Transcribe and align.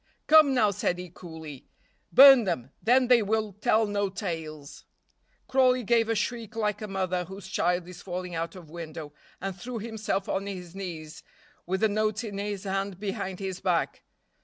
"Come, 0.25 0.55
now," 0.55 0.71
said 0.71 0.97
he 0.97 1.11
coolly, 1.13 1.67
"burn 2.11 2.45
them; 2.45 2.71
then 2.81 3.07
they 3.07 3.21
will 3.21 3.53
tell 3.53 3.85
no 3.85 4.09
tales." 4.09 4.83
Crawley 5.47 5.83
gave 5.83 6.09
a 6.09 6.15
shriek 6.15 6.55
like 6.55 6.81
a 6.81 6.87
mother 6.87 7.25
whose 7.25 7.47
child 7.47 7.87
is 7.87 8.01
falling 8.01 8.33
out 8.33 8.55
of 8.55 8.71
window, 8.71 9.13
and 9.39 9.55
threw 9.55 9.77
himself 9.77 10.27
on 10.27 10.47
his 10.47 10.73
knees, 10.73 11.21
with 11.67 11.81
the 11.81 11.87
notes 11.87 12.23
in 12.23 12.39
his 12.39 12.63
hand 12.63 12.99
behind 12.99 13.39
his 13.39 13.59
back. 13.59 14.01